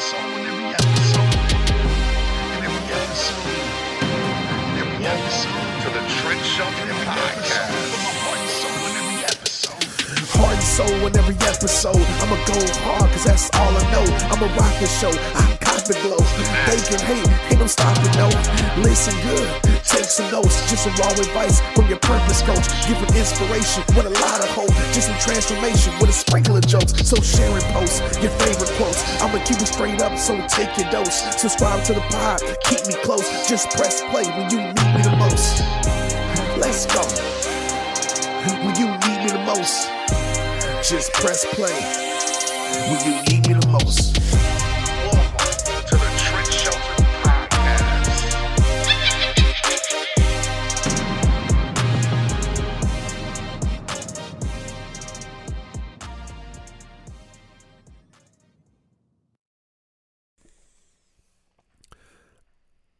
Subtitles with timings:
[0.00, 1.28] soul in every episode.
[2.56, 3.44] In every episode.
[4.00, 5.60] In every episode.
[5.84, 7.60] To the Trent Shelton In every episode.
[7.60, 7.84] Podcast.
[7.92, 9.84] Put my heart and soul in every episode.
[10.40, 12.06] Heart and soul in every episode.
[12.24, 14.06] I'ma go hard, cause that's all I know.
[14.32, 15.12] I'ma rock the show.
[15.36, 16.18] I got the glow.
[16.66, 18.26] They can hate, ain't no stopping, no.
[18.82, 19.48] Listen good,
[19.86, 20.58] take some notes.
[20.70, 22.66] Just some raw advice from your purpose coach.
[22.86, 24.74] Giving inspiration with a lot of hope.
[24.90, 26.92] Just some transformation with a sprinkle of jokes.
[27.06, 29.00] So share and post your favorite quotes.
[29.22, 31.22] I'ma keep it straight up, so take your dose.
[31.38, 33.26] Subscribe to the pod, keep me close.
[33.48, 35.62] Just press play when you need me the most.
[36.58, 37.04] Let's go.
[38.64, 39.88] When you need me the most.
[40.82, 41.76] Just press play
[42.88, 44.39] when you need me the most.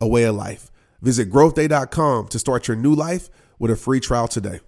[0.00, 0.70] a way of life.
[1.00, 3.28] Visit growthday.com to start your new life
[3.58, 4.60] with a free trial today.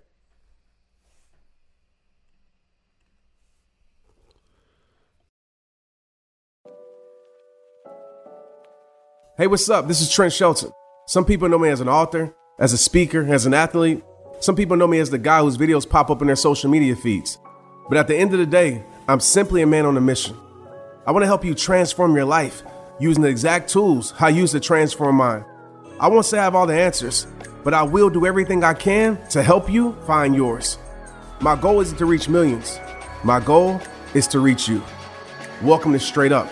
[9.38, 9.86] Hey, what's up?
[9.86, 10.72] This is Trent Shelton.
[11.06, 14.02] Some people know me as an author, as a speaker, as an athlete.
[14.40, 16.96] Some people know me as the guy whose videos pop up in their social media
[16.96, 17.36] feeds.
[17.88, 20.36] But at the end of the day, I'm simply a man on a mission.
[21.06, 22.62] I want to help you transform your life
[22.98, 25.44] using the exact tools I use to transform mine.
[26.00, 27.26] I won't say I have all the answers,
[27.62, 30.78] but I will do everything I can to help you find yours.
[31.40, 32.78] My goal isn't to reach millions.
[33.22, 33.80] My goal
[34.14, 34.82] is to reach you.
[35.62, 36.50] Welcome to Straight Up.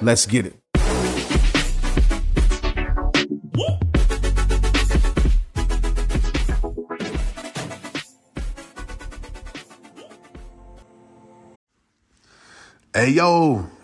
[0.00, 0.56] Let's get it.
[12.92, 13.66] Hey, yo,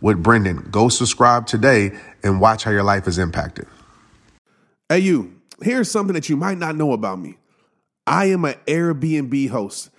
[0.00, 0.68] with Brendon.
[0.70, 1.92] Go subscribe today
[2.22, 3.66] and watch how your life is impacted.
[4.88, 7.36] Hey, you, here's something that you might not know about me.
[8.06, 9.90] I am an Airbnb host.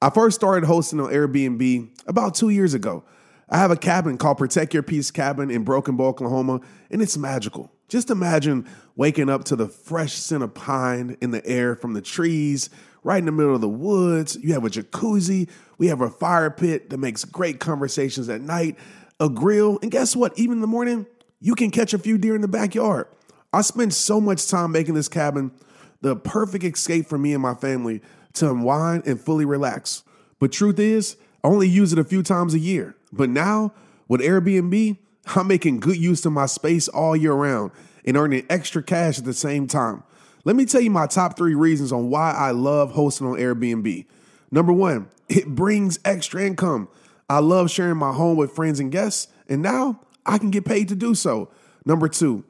[0.00, 3.04] I first started hosting on Airbnb about two years ago.
[3.50, 7.16] I have a cabin called Protect Your Peace Cabin in Broken Bow, Oklahoma, and it's
[7.16, 7.72] magical.
[7.88, 12.02] Just imagine waking up to the fresh scent of pine in the air from the
[12.02, 12.68] trees,
[13.02, 14.36] right in the middle of the woods.
[14.42, 15.48] You have a jacuzzi.
[15.78, 18.76] We have a fire pit that makes great conversations at night,
[19.20, 20.38] a grill, and guess what?
[20.38, 21.06] Even in the morning,
[21.40, 23.06] you can catch a few deer in the backyard.
[23.52, 25.52] I spend so much time making this cabin
[26.00, 28.02] the perfect escape for me and my family
[28.34, 30.04] to unwind and fully relax.
[30.38, 32.94] But truth is, I only use it a few times a year.
[33.12, 33.72] But now,
[34.06, 37.72] with Airbnb, I'm making good use of my space all year round
[38.04, 40.02] and earning extra cash at the same time.
[40.44, 44.06] Let me tell you my top three reasons on why I love hosting on Airbnb.
[44.50, 46.88] Number one, it brings extra income.
[47.28, 50.88] I love sharing my home with friends and guests, and now I can get paid
[50.88, 51.50] to do so.
[51.84, 52.44] Number two,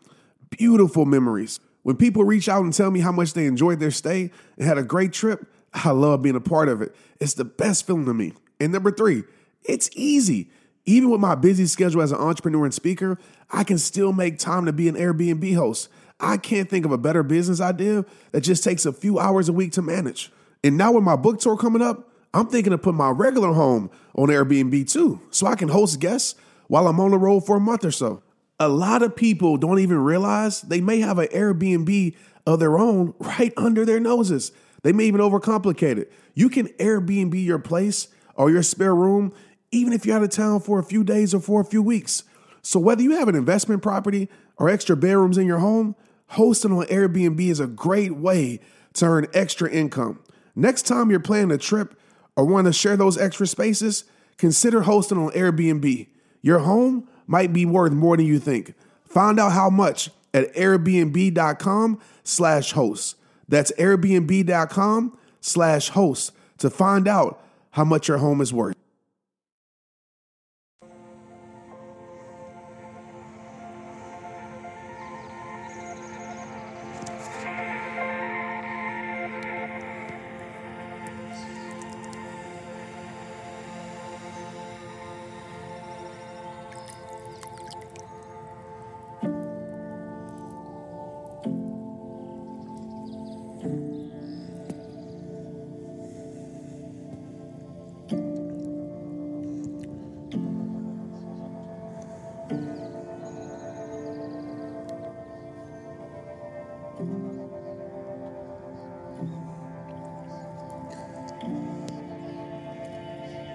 [0.50, 1.60] beautiful memories.
[1.82, 4.78] When people reach out and tell me how much they enjoyed their stay and had
[4.78, 6.94] a great trip, I love being a part of it.
[7.20, 8.34] It's the best feeling to me.
[8.60, 9.24] And number three,
[9.64, 10.50] it's easy.
[10.86, 13.18] Even with my busy schedule as an entrepreneur and speaker,
[13.50, 15.88] I can still make time to be an Airbnb host.
[16.20, 19.52] I can't think of a better business idea that just takes a few hours a
[19.52, 20.32] week to manage.
[20.64, 23.90] And now with my book tour coming up, I'm thinking of putting my regular home
[24.14, 26.34] on Airbnb too, so I can host guests
[26.66, 28.22] while I'm on the road for a month or so.
[28.60, 32.14] A lot of people don't even realize they may have an Airbnb
[32.46, 34.52] of their own right under their noses.
[34.82, 36.12] They may even overcomplicate it.
[36.34, 39.32] You can Airbnb your place or your spare room,
[39.70, 42.24] even if you're out of town for a few days or for a few weeks.
[42.62, 45.96] So, whether you have an investment property or extra bedrooms in your home,
[46.28, 48.60] hosting on Airbnb is a great way
[48.94, 50.20] to earn extra income.
[50.54, 51.97] Next time you're planning a trip
[52.38, 54.04] or want to share those extra spaces,
[54.36, 56.06] consider hosting on Airbnb.
[56.40, 58.74] Your home might be worth more than you think.
[59.04, 63.16] Find out how much at airbnb.com slash host.
[63.48, 67.42] That's airbnb.com slash host to find out
[67.72, 68.76] how much your home is worth.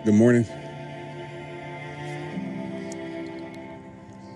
[0.06, 0.46] Good morning.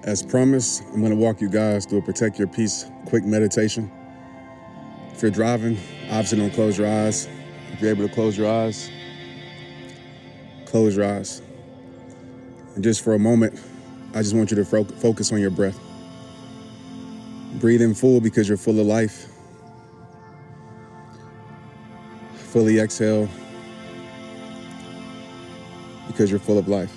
[0.03, 3.91] As promised, I'm going to walk you guys through a protect your peace quick meditation.
[5.11, 7.27] If you're driving, obviously don't close your eyes.
[7.73, 8.89] If you're able to close your eyes,
[10.67, 11.41] close your eyes.
[12.75, 13.59] And just for a moment,
[14.13, 15.77] I just want you to fo- focus on your breath.
[17.55, 19.27] Breathe in full because you're full of life.
[22.53, 23.27] Fully exhale
[26.07, 26.95] because you're full of life.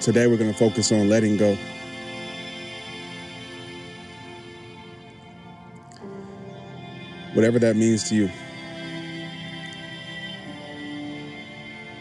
[0.00, 1.56] Today, we're going to focus on letting go.
[7.34, 8.30] Whatever that means to you.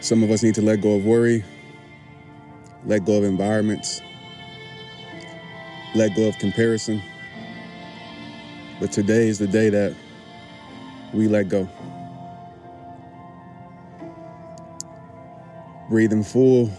[0.02, 1.44] Some of us need to let go of worry,
[2.86, 4.02] let go of environments,
[5.94, 7.02] let go of comparison.
[8.80, 9.96] But today is the day that
[11.14, 11.70] we let go.
[15.92, 16.72] Breathe in full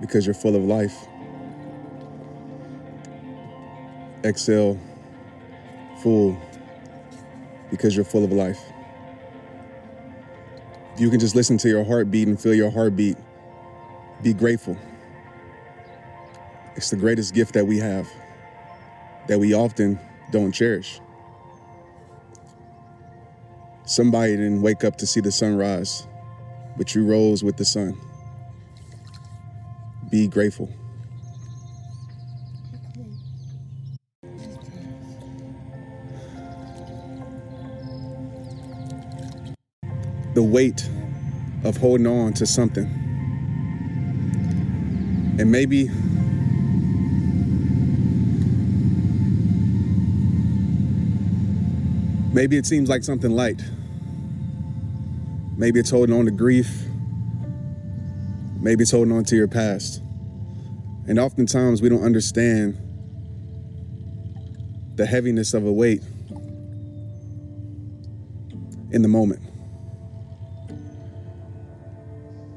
[0.00, 1.06] because you're full of life.
[4.24, 4.76] Exhale
[6.02, 6.36] full
[7.70, 8.58] because you're full of life.
[10.94, 13.16] If you can just listen to your heartbeat and feel your heartbeat,
[14.24, 14.76] be grateful.
[16.74, 18.08] It's the greatest gift that we have
[19.28, 19.96] that we often
[20.32, 21.00] don't cherish.
[23.84, 26.08] Somebody didn't wake up to see the sunrise,
[26.76, 27.96] but you rose with the sun.
[30.16, 30.70] Be grateful.
[40.32, 40.88] The weight
[41.64, 42.86] of holding on to something.
[45.38, 45.90] And maybe
[52.32, 53.62] maybe it seems like something light.
[55.58, 56.86] Maybe it's holding on to grief.
[58.58, 60.00] Maybe it's holding on to your past.
[61.08, 62.76] And oftentimes we don't understand
[64.96, 66.02] the heaviness of a weight
[68.90, 69.42] in the moment.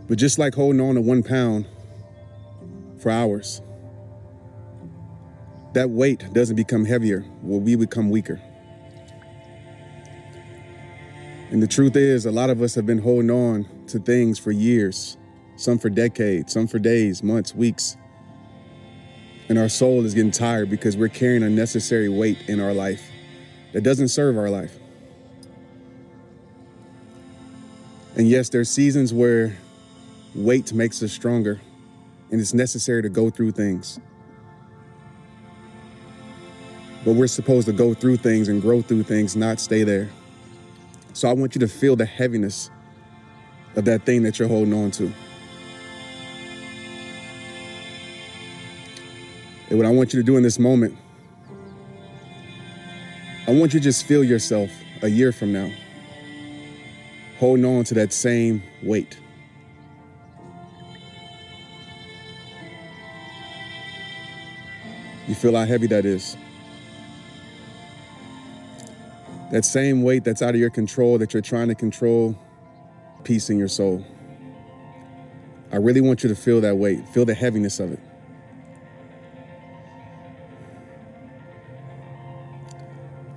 [0.07, 1.67] But just like holding on to one pound
[2.99, 3.61] for hours,
[5.73, 8.41] that weight doesn't become heavier when we become weaker.
[11.51, 14.51] And the truth is, a lot of us have been holding on to things for
[14.51, 15.17] years,
[15.55, 17.97] some for decades, some for days, months, weeks.
[19.49, 23.09] And our soul is getting tired because we're carrying unnecessary weight in our life
[23.73, 24.77] that doesn't serve our life.
[28.15, 29.57] And yes, there's seasons where
[30.35, 31.59] weight makes us stronger
[32.31, 33.99] and it's necessary to go through things.
[37.05, 40.09] But we're supposed to go through things and grow through things, not stay there.
[41.13, 42.69] So I want you to feel the heaviness
[43.75, 45.11] of that thing that you're holding on to.
[49.69, 50.97] And what I want you to do in this moment,
[53.47, 54.71] I want you to just feel yourself
[55.01, 55.71] a year from now
[57.39, 59.17] holding on to that same weight.
[65.27, 66.35] You feel how heavy that is.
[69.51, 72.37] That same weight that's out of your control, that you're trying to control,
[73.23, 74.05] peace in your soul.
[75.71, 77.99] I really want you to feel that weight, feel the heaviness of it.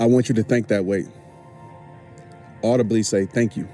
[0.03, 1.07] I want you to think that weight.
[2.65, 3.69] Audibly say, Thank you.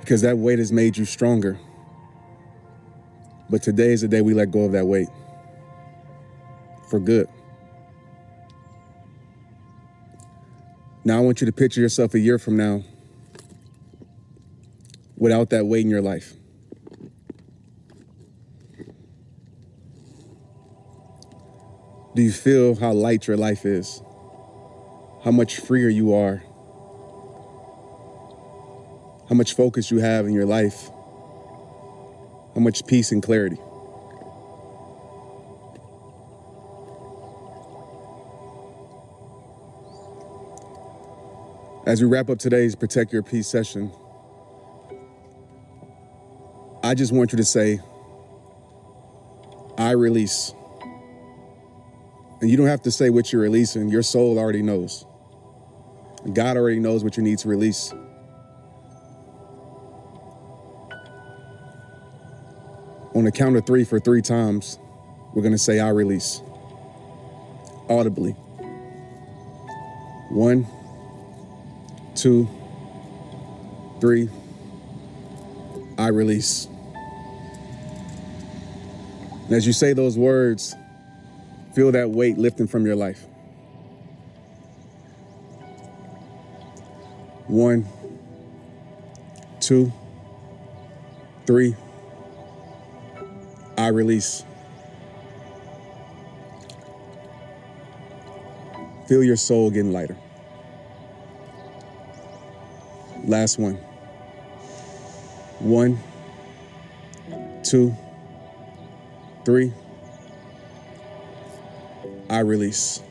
[0.00, 1.58] Because that weight has made you stronger.
[3.48, 5.08] But today is the day we let go of that weight
[6.90, 7.30] for good.
[11.02, 12.82] Now, I want you to picture yourself a year from now
[15.16, 16.34] without that weight in your life.
[22.16, 24.02] Do you feel how light your life is?
[25.22, 26.42] How much freer you are?
[29.28, 30.88] How much focus you have in your life?
[32.54, 33.58] How much peace and clarity?
[41.84, 43.92] As we wrap up today's Protect Your Peace session,
[46.82, 47.78] I just want you to say,
[49.76, 50.54] I release.
[52.40, 55.06] And you don't have to say what you're releasing, your soul already knows.
[56.32, 57.92] God already knows what you need to release.
[63.14, 64.78] On the count of three for three times,
[65.32, 66.42] we're going to say, I release.
[67.88, 68.32] Audibly.
[70.30, 70.66] One,
[72.14, 72.48] two,
[74.00, 74.28] three.
[75.96, 76.68] I release.
[79.46, 80.74] And as you say those words,
[81.76, 83.26] feel that weight lifting from your life.
[87.48, 87.86] One,
[89.60, 89.92] two,
[91.46, 91.76] three.
[93.76, 94.42] I release.
[99.06, 100.16] Feel your soul getting lighter.
[103.26, 103.74] Last one.
[105.58, 105.98] One,
[107.62, 107.94] two,
[109.44, 109.74] three.
[112.28, 113.02] I release.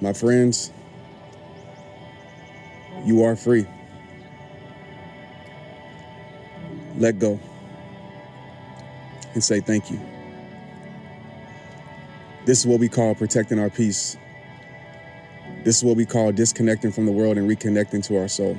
[0.00, 0.70] My friends,
[3.04, 3.66] you are free.
[6.98, 7.40] Let go
[9.34, 10.00] and say thank you.
[12.44, 14.16] This is what we call protecting our peace.
[15.64, 18.58] This is what we call disconnecting from the world and reconnecting to our soul.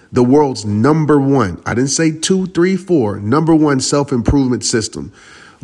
[0.11, 5.13] the world's number one, I didn't say two, three, four, number one self improvement system.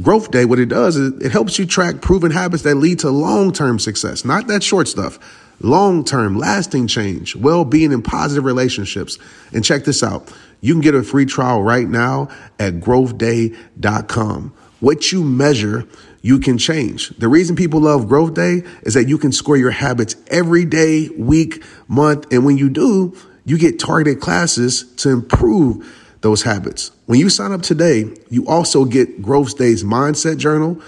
[0.01, 3.10] Growth Day, what it does is it helps you track proven habits that lead to
[3.10, 5.20] long term success, not that short stuff.
[5.60, 9.18] Long term, lasting change, well being, and positive relationships.
[9.51, 14.54] And check this out you can get a free trial right now at growthday.com.
[14.80, 15.88] What you measure,
[16.22, 17.10] you can change.
[17.10, 21.10] The reason people love Growth Day is that you can score your habits every day,
[21.10, 22.32] week, month.
[22.32, 23.16] And when you do,
[23.48, 26.92] you get targeted classes to improve those habits.
[27.06, 30.82] When you sign up today, you also get Growth Day's mindset journal,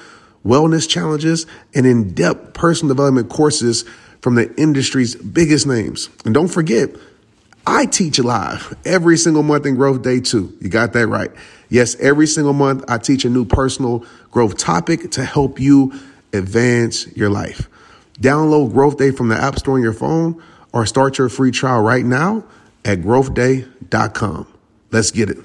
[0.45, 3.85] wellness challenges, and in depth personal development courses
[4.21, 6.09] from the industry's biggest names.
[6.25, 6.89] And don't forget,
[7.65, 10.53] I teach live every single month in Growth Day too.
[10.59, 11.31] You got that right.
[11.69, 15.93] Yes, every single month I teach a new personal growth topic to help you
[16.33, 17.69] advance your life.
[18.19, 21.81] Download Growth Day from the App Store on your phone or start your free trial
[21.81, 22.43] right now
[22.85, 24.47] at growthday.com.
[24.91, 25.37] Let's get it.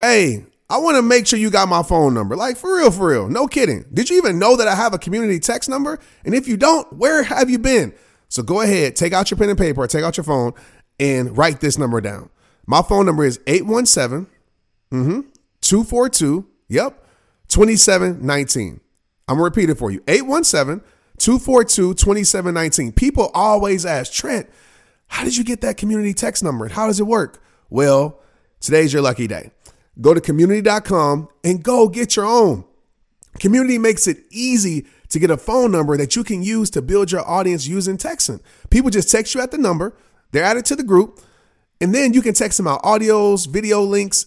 [0.00, 2.36] Hey, I want to make sure you got my phone number.
[2.36, 3.28] Like for real, for real.
[3.28, 3.84] No kidding.
[3.92, 5.98] Did you even know that I have a community text number?
[6.24, 7.94] And if you don't, where have you been?
[8.28, 10.52] So go ahead, take out your pen and paper, take out your phone,
[11.00, 12.28] and write this number down.
[12.66, 14.26] My phone number is 817
[14.92, 15.20] mm-hmm,
[15.62, 17.06] 242, yep,
[17.48, 18.80] 2719.
[19.26, 20.82] I'm going to repeat it for you 817
[21.18, 22.92] 242 2719.
[22.92, 24.48] People always ask, Trent,
[25.08, 27.42] how did you get that community text number and how does it work?
[27.70, 28.20] Well,
[28.60, 29.50] today's your lucky day.
[30.00, 32.64] Go to community.com and go get your own.
[33.40, 37.10] Community makes it easy to get a phone number that you can use to build
[37.10, 38.40] your audience using texting.
[38.70, 39.96] People just text you at the number,
[40.32, 41.20] they're added to the group,
[41.80, 44.26] and then you can text them out audios, video links,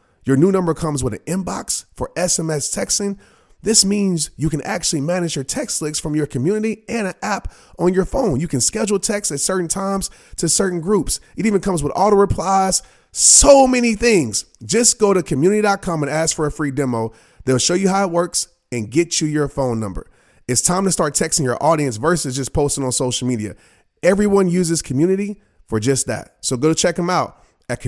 [0.23, 3.17] Your new number comes with an inbox for SMS texting.
[3.63, 7.53] This means you can actually manage your text links from your community and an app
[7.77, 8.39] on your phone.
[8.39, 11.19] You can schedule texts at certain times to certain groups.
[11.35, 14.45] It even comes with auto replies, so many things.
[14.63, 17.13] Just go to community.com and ask for a free demo.
[17.45, 20.09] They'll show you how it works and get you your phone number.
[20.47, 23.55] It's time to start texting your audience versus just posting on social media.
[24.01, 26.37] Everyone uses community for just that.
[26.41, 27.79] So go to check them out at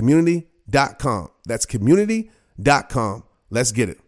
[0.68, 1.30] community.com.
[1.46, 3.24] That's community.com.
[3.50, 4.03] Let's get it.